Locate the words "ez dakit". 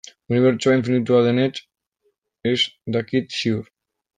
2.53-3.41